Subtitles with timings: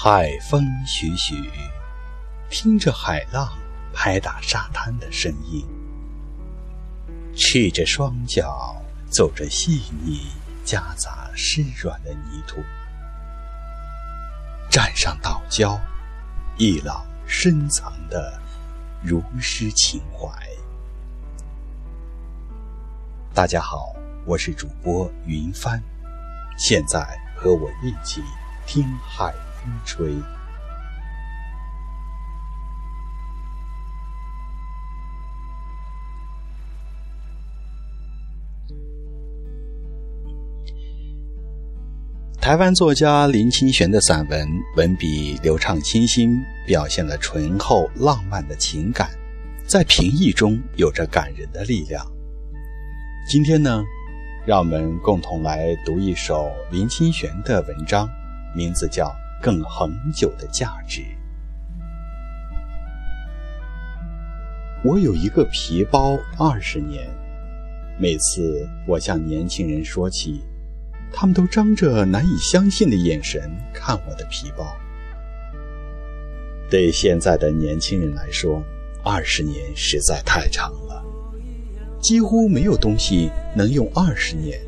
[0.00, 1.50] 海风徐徐，
[2.48, 3.58] 听着海浪
[3.92, 5.66] 拍打沙滩的声音，
[7.34, 8.80] 赤着双脚
[9.10, 10.28] 走着细腻
[10.64, 12.62] 夹杂湿软的泥土，
[14.70, 15.76] 站上岛礁，
[16.58, 18.40] 一老深藏的
[19.02, 20.30] 如诗情怀。
[23.34, 25.82] 大家好，我是主播云帆，
[26.56, 27.04] 现在
[27.34, 28.22] 和我一起
[28.64, 30.14] 听海风吹。
[42.40, 46.34] 台湾作家林清玄的散文文笔流畅清新，
[46.66, 49.10] 表现了醇厚浪漫的情感，
[49.66, 52.02] 在平易中有着感人的力量。
[53.28, 53.84] 今天呢，
[54.46, 58.08] 让我们共同来读一首林清玄的文章，
[58.56, 59.08] 名字叫
[59.42, 61.00] 《更恒久的价值》。
[64.84, 67.08] 我有一个皮包二十年，
[67.98, 70.40] 每次我向年轻人说起，
[71.12, 74.64] 他们都张着难以相信的眼神看我的皮包。
[76.70, 78.62] 对现在的年轻人来说，
[79.02, 81.04] 二十年实在太长了。
[82.00, 84.60] 几乎没有东西能用二十年，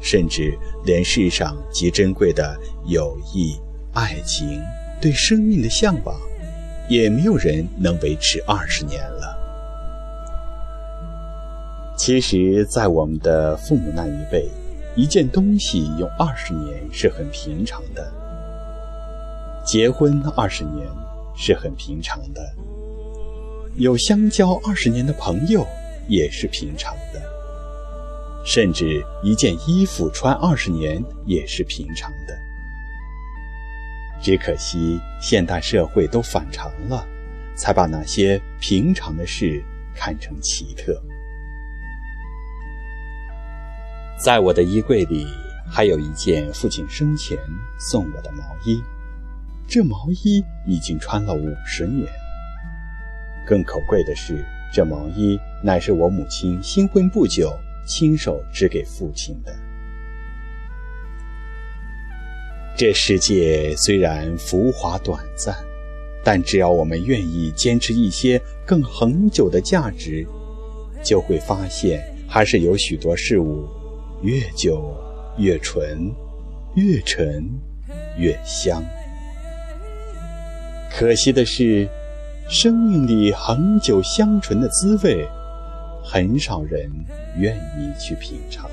[0.00, 3.60] 甚至连世上极珍贵的友谊、
[3.94, 4.60] 爱情、
[5.00, 6.14] 对生命的向往，
[6.88, 9.36] 也没有人能维持二十年了。
[11.96, 14.48] 其实，在我们的父母那一辈，
[14.94, 18.12] 一件东西用二十年是很平常的，
[19.64, 20.86] 结婚二十年
[21.36, 22.54] 是很平常的，
[23.76, 25.66] 有相交二十年的朋友。
[26.06, 27.22] 也是平常的，
[28.44, 32.36] 甚至一件衣服穿二十年也是平常的。
[34.24, 37.06] 只可惜现代社会都反常了，
[37.54, 39.62] 才把那些平常的事
[39.94, 40.98] 看成奇特。
[44.18, 45.26] 在我的衣柜里，
[45.70, 47.36] 还有一件父亲生前
[47.78, 48.82] 送我的毛衣，
[49.68, 52.10] 这毛衣已经穿了五十年。
[53.46, 54.42] 更可贵的是。
[54.72, 59.54] 这毛衣乃是我母亲新婚不久亲手织给父亲的。
[62.76, 65.54] 这世界虽然浮华短暂，
[66.24, 70.26] 但只要我们愿意坚持一些更恒久的价值，
[71.02, 73.68] 就会发现还是有许多事物
[74.22, 74.94] 越久
[75.38, 76.12] 越纯，
[76.74, 77.48] 越沉
[78.18, 78.82] 越香。
[80.90, 81.88] 可惜的是。
[82.46, 85.26] 生命里恒久香醇的滋味，
[86.04, 86.90] 很少人
[87.38, 88.68] 愿意去品尝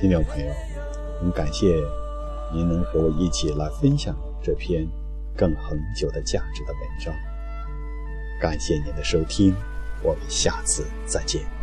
[0.00, 0.50] 听众朋友，
[1.20, 1.76] 很感谢
[2.54, 4.88] 您能和我一起来分享这篇
[5.36, 7.14] 更恒久的价值的文章。
[8.40, 9.54] 感谢您的收听，
[10.02, 11.59] 我们下次再见。